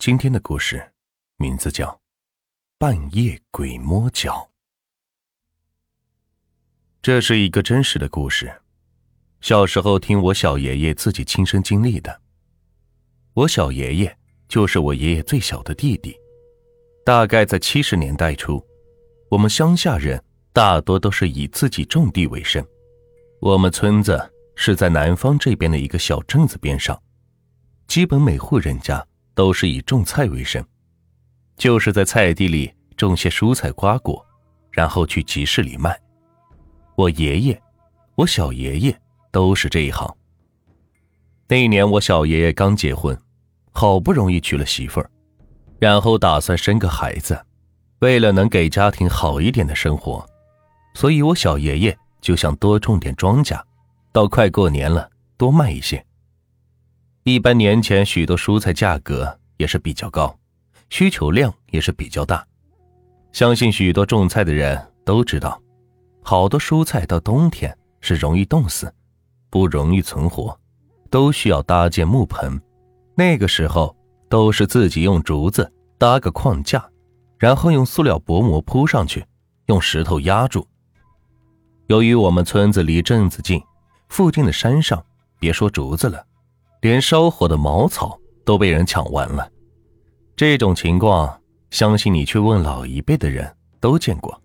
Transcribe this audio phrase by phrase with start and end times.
[0.00, 0.92] 今天的故事
[1.36, 1.86] 名字叫
[2.78, 4.32] 《半夜鬼摸脚》。
[7.02, 8.62] 这是一个真实的故事，
[9.42, 12.22] 小时候听我小爷爷自己亲身经历的。
[13.34, 14.18] 我小爷爷
[14.48, 16.18] 就是我爷爷最小的弟弟。
[17.04, 18.66] 大概在七十年代初，
[19.30, 20.24] 我们乡下人
[20.54, 22.66] 大多都是以自己种地为生。
[23.38, 26.98] 我们村子是在南方这边的一个小镇子边上，
[27.86, 29.06] 基本每户人家。
[29.40, 30.62] 都是以种菜为生，
[31.56, 34.22] 就是在菜地里种些蔬菜瓜果，
[34.70, 35.98] 然后去集市里卖。
[36.94, 37.62] 我爷爷、
[38.16, 39.00] 我小爷爷
[39.32, 40.14] 都是这一行。
[41.48, 43.18] 那一年我小爷爷刚结婚，
[43.72, 45.10] 好不容易娶了媳妇儿，
[45.78, 47.42] 然后打算生个孩子，
[48.00, 50.22] 为了能给家庭好一点的生活，
[50.92, 53.58] 所以我小爷爷就想多种点庄稼，
[54.12, 56.04] 到快过年了多卖一些。
[57.24, 60.34] 一般年前，许多蔬菜价格也是比较高，
[60.88, 62.46] 需求量也是比较大。
[63.30, 65.60] 相信许多种菜的人都知道，
[66.22, 68.92] 好多蔬菜到冬天是容易冻死，
[69.50, 70.58] 不容易存活，
[71.10, 72.58] 都需要搭建木盆。
[73.14, 73.94] 那个时候
[74.30, 76.82] 都是自己用竹子搭个框架，
[77.38, 79.22] 然后用塑料薄膜铺上去，
[79.66, 80.66] 用石头压住。
[81.88, 83.62] 由于我们村子离镇子近，
[84.08, 85.04] 附近的山上
[85.38, 86.24] 别说竹子了。
[86.80, 89.50] 连烧火的茅草都被人抢完了，
[90.34, 94.40] 这种情况，相信你去问老一辈的人都见过。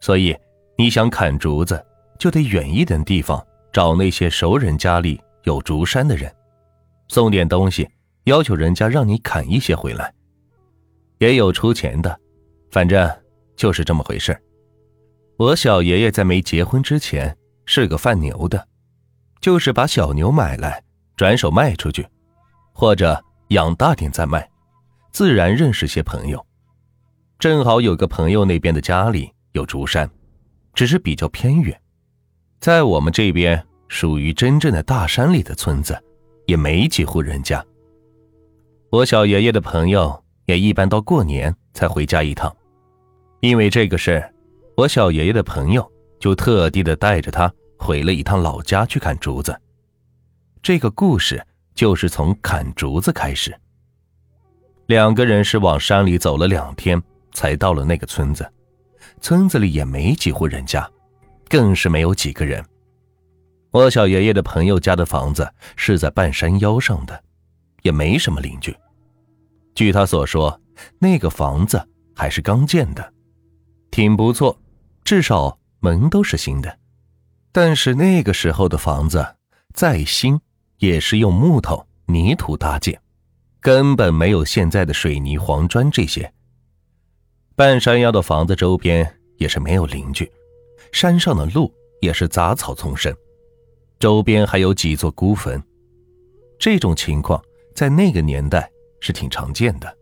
[0.00, 0.34] 所以，
[0.78, 1.84] 你想砍竹子，
[2.18, 6.34] 就得远一点地方找那些熟人家里有竹山的人，
[7.08, 7.88] 送点东西，
[8.24, 10.12] 要求人家让你砍一些回来。
[11.18, 12.18] 也有出钱的，
[12.70, 13.08] 反正
[13.54, 14.36] 就是这么回事
[15.36, 18.66] 我小爷爷在没结婚之前是个贩牛的，
[19.40, 20.82] 就是把小牛买来。
[21.22, 22.04] 转手卖出去，
[22.72, 23.16] 或者
[23.50, 24.50] 养大点再卖，
[25.12, 26.44] 自然认识些朋友。
[27.38, 30.10] 正好有个朋友那边的家里有竹山，
[30.74, 31.80] 只是比较偏远，
[32.58, 35.96] 在我们这边属于真正的大山里的村子，
[36.46, 37.64] 也没几户人家。
[38.90, 42.52] 我小爷爷的朋友也一般到过年才回家一趟，
[43.38, 44.28] 因为这个事
[44.76, 49.56] 我小爷爷的朋友就特地的带着他回了一趟老家去砍竹子。
[50.62, 53.52] 这个故事就是从砍竹子开始。
[54.86, 57.02] 两个人是往山里走了两天，
[57.32, 58.48] 才到了那个村子。
[59.20, 60.88] 村子里也没几户人家，
[61.48, 62.64] 更是没有几个人。
[63.72, 67.24] 我小爷爷的朋友家的房子是在半山腰上的，
[67.82, 68.72] 也没什么邻居。
[69.74, 70.60] 据他所说，
[71.00, 71.84] 那个房子
[72.14, 73.12] 还是刚建的，
[73.90, 74.56] 挺不错，
[75.02, 76.78] 至少门都是新的。
[77.50, 79.26] 但是那个时候的房子
[79.74, 80.40] 再新。
[80.82, 83.00] 也是用木头、泥土搭建，
[83.60, 86.28] 根本没有现在的水泥、黄砖这些。
[87.54, 90.28] 半山腰的房子周边也是没有邻居，
[90.90, 93.14] 山上的路也是杂草丛生，
[94.00, 95.62] 周边还有几座孤坟。
[96.58, 97.40] 这种情况
[97.76, 99.96] 在那个年代是挺常见的，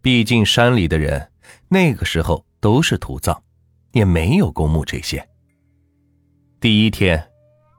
[0.00, 1.30] 毕竟山里的人
[1.68, 3.38] 那个时候都是土葬，
[3.92, 5.28] 也没有公墓这些。
[6.58, 7.22] 第一天，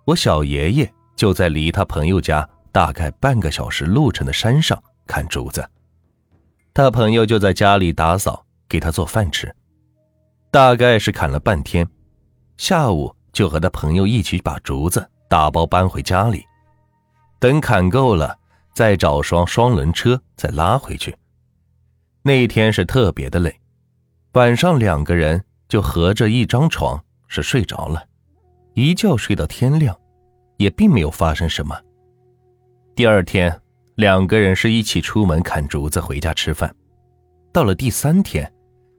[0.05, 0.94] 我小爷爷。
[1.15, 5.67] 就在离他朋友家大概半个小时路程的山上砍竹子，
[6.73, 9.53] 他朋友就在家里打扫，给他做饭吃。
[10.51, 11.87] 大概是砍了半天，
[12.57, 16.45] 下午就和他朋友一起把竹子打包搬回家里，
[17.39, 18.37] 等砍够了，
[18.73, 21.15] 再找双双轮车再拉回去。
[22.21, 23.59] 那天是特别的累，
[24.33, 28.03] 晚上两个人就合着一张床是睡着了，
[28.73, 29.97] 一觉睡到天亮。
[30.57, 31.75] 也并没有发生什么。
[32.95, 33.59] 第二天，
[33.95, 36.73] 两个人是一起出门砍竹子，回家吃饭。
[37.51, 38.51] 到了第三天，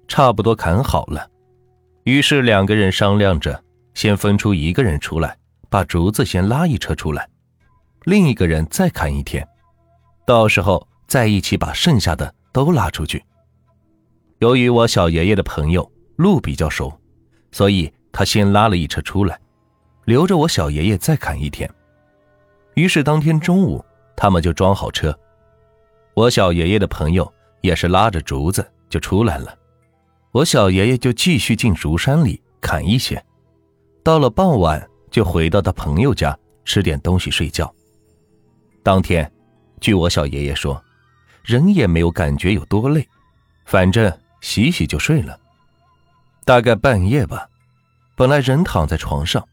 [0.09, 1.29] 差不多砍好了，
[2.05, 3.63] 于是两个人商量着，
[3.95, 5.37] 先分出一个人出来，
[5.69, 7.29] 把竹子先拉一车出来，
[8.05, 9.47] 另一个人再砍一天，
[10.27, 13.23] 到时候再一起把剩下的都拉出去。
[14.39, 16.93] 由于我小爷爷的朋友路比较熟，
[17.53, 19.39] 所以他先拉了一车出来。
[20.07, 21.69] 留着我小爷爷再砍一天，
[22.75, 23.85] 于是当天中午，
[24.17, 25.17] 他们就装好车，
[26.15, 27.31] 我小爷爷的朋友
[27.61, 29.59] 也是拉着竹子就出来了，
[30.31, 33.21] 我小爷爷就继续进竹山里砍一些，
[34.05, 37.75] 到了傍晚就回到他朋友家吃点东西睡觉。
[38.85, 39.29] 当天，
[39.81, 40.81] 据我小爷爷说，
[41.43, 43.05] 人也没有感觉有多累，
[43.65, 45.37] 反正洗洗就睡了。
[46.45, 47.49] 大概半夜吧，
[48.15, 49.45] 本来人躺在床上。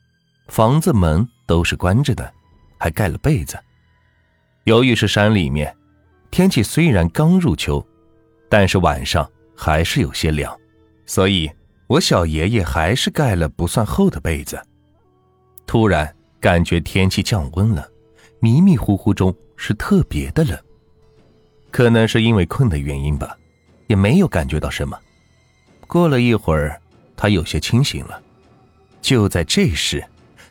[0.47, 2.31] 房子门都是关着的，
[2.77, 3.57] 还盖了被子。
[4.65, 5.75] 由于是山里面，
[6.31, 7.85] 天气虽然刚入秋，
[8.49, 10.55] 但是晚上还是有些凉，
[11.05, 11.49] 所以
[11.87, 14.61] 我小爷爷还是盖了不算厚的被子。
[15.65, 17.89] 突然感觉天气降温了，
[18.39, 20.57] 迷迷糊糊中是特别的冷，
[21.71, 23.37] 可能是因为困的原因吧，
[23.87, 24.99] 也没有感觉到什么。
[25.87, 26.79] 过了一会儿，
[27.15, 28.21] 他有些清醒了。
[29.01, 30.03] 就在这时，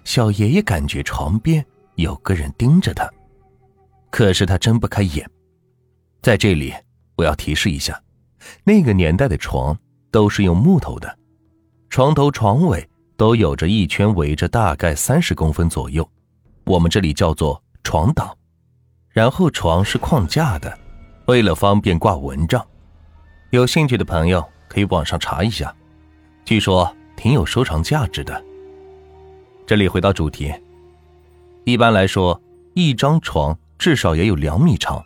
[0.05, 1.65] 小爷爷感觉床边
[1.95, 3.09] 有个人盯着他，
[4.11, 5.29] 可是他睁不开眼。
[6.21, 6.75] 在这里，
[7.17, 8.01] 我要提示一下，
[8.65, 9.77] 那个年代的床
[10.11, 11.19] 都是用木头的，
[11.89, 16.09] 床头、床尾都有着一圈围着，大概三十公分左右，
[16.65, 18.37] 我们这里叫做床挡。
[19.11, 20.79] 然后床是框架的，
[21.27, 22.65] 为了方便挂蚊帐。
[23.51, 25.75] 有兴趣的朋友可以网上查一下，
[26.45, 28.43] 据说挺有收藏价值的。
[29.67, 30.53] 这里回到主题，
[31.65, 32.41] 一般来说，
[32.75, 35.03] 一张床至少也有两米长。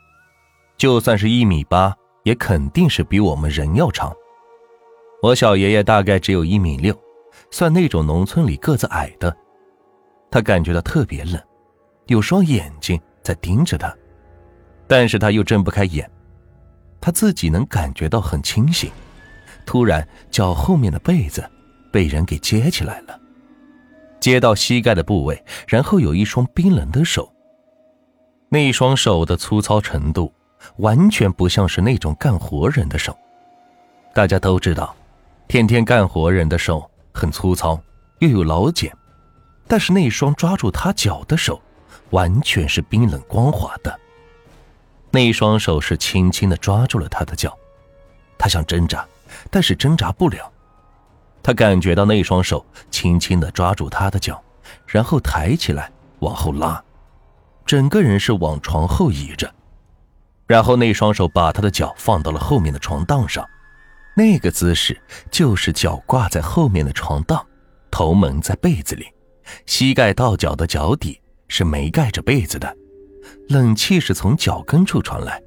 [0.76, 1.94] 就算是一米八，
[2.24, 4.12] 也肯定是比我们人要长。
[5.22, 6.94] 我小爷爷大概只有一米六，
[7.50, 9.34] 算那种农村里个子矮的。
[10.30, 11.40] 他感觉到特别冷，
[12.06, 13.94] 有双眼睛在盯着他，
[14.86, 16.10] 但是他又睁不开眼。
[17.00, 18.90] 他自己能感觉到很清醒。
[19.64, 21.48] 突然，脚后面的被子
[21.92, 23.18] 被人给揭起来了，
[24.26, 27.32] 接到膝盖的部位，然后有一双冰冷的手。
[28.48, 30.32] 那一双手的粗糙程度。
[30.78, 33.16] 完全不像是那种干活人的手。
[34.12, 34.96] 大家都知道，
[35.46, 37.80] 天天干活人的手很粗糙，
[38.18, 38.92] 又有老茧。
[39.68, 41.62] 但是那双抓住他脚的手，
[42.10, 43.96] 完全是冰冷光滑的。
[45.12, 47.56] 那双手是轻轻的抓住了他的脚，
[48.36, 49.06] 他想挣扎，
[49.48, 50.50] 但是挣扎不了。
[51.46, 54.42] 他感觉到那双手轻轻的抓住他的脚，
[54.84, 55.88] 然后抬起来
[56.18, 56.82] 往后拉，
[57.64, 59.48] 整个人是往床后倚着。
[60.48, 63.48] 然后那双手把他的脚放到了后面的床档上，
[64.16, 65.00] 那个姿势
[65.30, 67.46] 就是脚挂在后面的床档，
[67.92, 69.06] 头蒙在被子里，
[69.66, 72.76] 膝盖到脚的脚底是没盖着被子的，
[73.50, 75.40] 冷气是从脚跟处传来，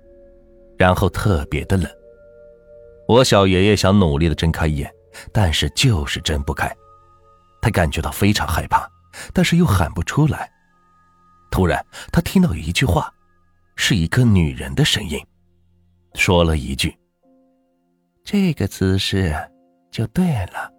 [0.78, 1.92] 然后特别的冷。
[3.06, 4.90] 我小爷爷想努力的睁开眼，
[5.33, 6.69] 但是就是睁不开，
[7.61, 8.89] 他感觉到非常害怕，
[9.33, 10.50] 但是又喊不出来。
[11.51, 13.13] 突然，他听到一句话。
[13.81, 15.17] 是一个女人的声音，
[16.13, 16.94] 说了一句
[18.25, 19.33] ：“这个姿势
[19.89, 20.69] 就对了。”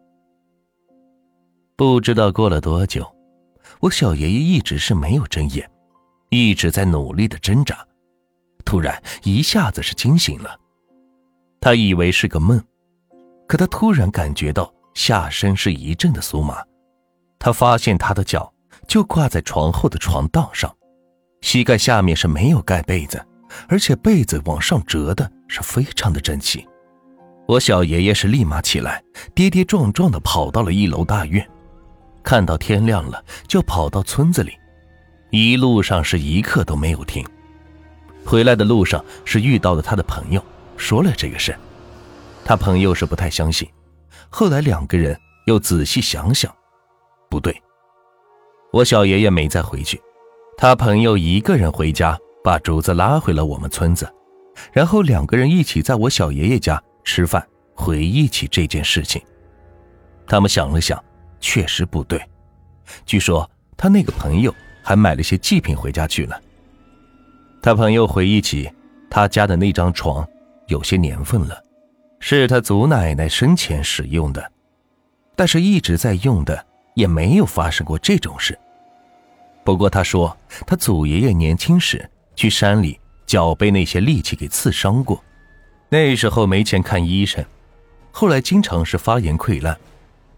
[1.76, 3.11] 不知道过了多久，
[3.81, 5.67] 我小爷爷一直是没有睁眼，
[6.29, 7.75] 一直在努力的挣扎。
[8.67, 10.61] 突然一下子是惊醒了，
[11.59, 12.62] 他以为是个梦，
[13.50, 16.62] 可他突然感觉到下身是一阵的酥麻。
[17.37, 18.55] 他发现他的脚
[18.87, 20.73] 就挂在床后的床档上。
[21.41, 23.20] 膝盖下面是没有盖被子，
[23.69, 26.64] 而且被子往上折的是非常的整齐。
[27.49, 29.02] 我小爷爷是立马起来，
[29.35, 31.44] 跌跌撞撞的跑到了一楼大院，
[32.23, 34.52] 看到天亮了就跑到村子里，
[35.31, 37.26] 一路上是一刻都没有停。
[38.25, 40.41] 回来的路上是遇到了他的朋友，
[40.76, 41.58] 说了这个事，
[42.45, 43.69] 他朋友是不太相信。
[44.29, 46.55] 后来两个人又仔细想想，
[47.29, 47.55] 不对，
[48.73, 50.01] 我小爷爷没再回去。
[50.57, 54.13] 他朋友一个人回家，把竹子拉回了我们村子，
[54.73, 59.21] 然后两个人一起在我小爷爷家吃饭，回忆起这件事情。
[60.26, 61.03] 他们想了想，
[61.41, 62.21] 确实不对。
[63.07, 66.41] 据说他那个朋友还买了些祭品回家去了。
[67.62, 68.71] 他朋友回忆起
[69.11, 70.26] 他家的那张床，
[70.69, 71.61] 有些年份了，
[72.21, 74.53] 是他祖奶奶生前使用的，
[75.35, 78.57] 但是一直在用的，也没有发生过这种事。
[79.65, 80.37] 不过他说，
[80.67, 85.23] 他祖爷爷年轻时去山里，脚被那些利器给刺伤过，
[85.89, 87.45] 那时候没钱看医生，
[88.11, 89.77] 后来经常是发炎溃烂，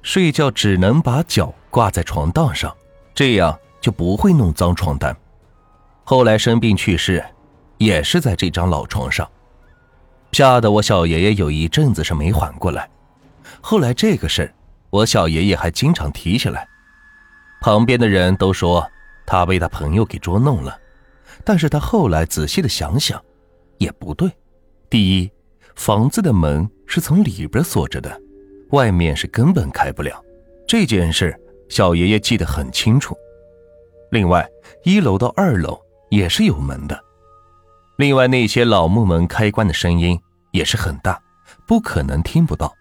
[0.03, 2.75] 睡觉只能把脚挂在床档上，
[3.12, 5.15] 这样就不会弄脏床单。
[6.05, 7.25] 后来生病去世，
[7.79, 9.29] 也是在这张老床上，
[10.33, 12.89] 吓得我小爷爷有一阵子是没缓过来。
[13.61, 14.53] 后来这个事
[14.91, 16.67] 我小爷爷还经常提起来，
[17.61, 18.87] 旁边的人都说。
[19.25, 20.77] 他被他朋友给捉弄了，
[21.45, 23.23] 但是他后来仔细的想想，
[23.79, 24.29] 也不对。
[24.91, 25.31] 第一，
[25.77, 28.21] 房子的门是从里边锁着的，
[28.71, 30.21] 外面是根本开不了。
[30.67, 31.35] 这件事
[31.69, 33.17] 小爷爷记得很清楚。
[34.11, 34.47] 另外，
[34.83, 37.05] 一楼到二楼也是有门的。
[38.02, 41.23] 另外，那些老木门开关的声音也是很大，
[41.68, 42.75] 不可能听不到。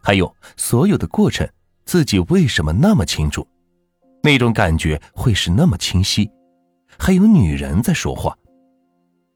[0.00, 1.44] 还有，所有的过程，
[1.84, 3.44] 自己为什么那么清楚？
[4.22, 6.30] 那种感觉会是那么清晰，
[6.96, 8.32] 还有女人在说话。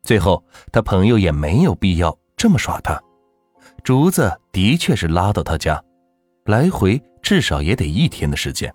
[0.05, 0.41] 最后
[0.71, 2.97] 他朋友也没有必要这么耍他。
[3.83, 5.83] 竹子的确是拉到他家，
[6.45, 8.73] 来回至少也得一天的时间。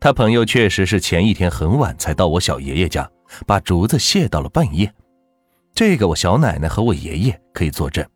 [0.00, 3.08] 他朋友确实是前一天很晚才到我小爷爷家，
[3.46, 4.92] 把竹子卸到了半夜。
[5.74, 8.06] 这个我小奶奶和我爷爷可以作证，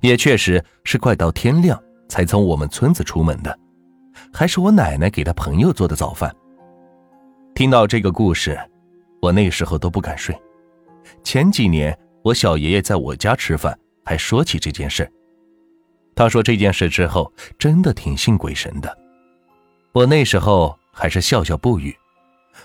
[0.00, 3.58] 也确实是快到天亮才从我们村子出门的，
[4.32, 6.34] 还是我奶奶给他朋友做的早饭。
[7.54, 8.58] 听到这个故事，
[9.20, 10.36] 我那时候都不敢睡。
[11.24, 15.10] 前几年我小爷爷在我家吃饭，还说起这件事。
[16.14, 18.96] 他说这件事之后，真的挺信鬼神的。
[19.92, 20.76] 我那时候。
[20.92, 21.96] 还是笑笑不语，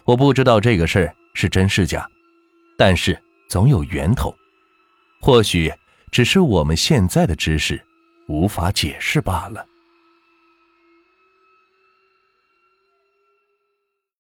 [0.04, 2.06] 我不知道这个事儿是真是假，
[2.76, 3.18] 但是
[3.48, 4.36] 总有源头，
[5.22, 5.72] 或许
[6.12, 7.82] 只是我们现在的知识
[8.28, 9.66] 无法解释罢了。